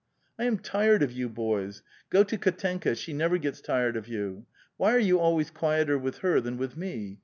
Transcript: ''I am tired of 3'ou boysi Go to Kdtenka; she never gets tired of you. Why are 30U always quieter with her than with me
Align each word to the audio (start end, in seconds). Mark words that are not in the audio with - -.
''I 0.39 0.45
am 0.45 0.57
tired 0.57 1.03
of 1.03 1.11
3'ou 1.11 1.31
boysi 1.35 1.83
Go 2.09 2.23
to 2.23 2.35
Kdtenka; 2.35 2.97
she 2.97 3.13
never 3.13 3.37
gets 3.37 3.61
tired 3.61 3.95
of 3.95 4.07
you. 4.07 4.47
Why 4.77 4.95
are 4.95 4.99
30U 4.99 5.19
always 5.19 5.51
quieter 5.51 5.95
with 5.99 6.17
her 6.25 6.41
than 6.41 6.57
with 6.57 6.75
me 6.75 7.19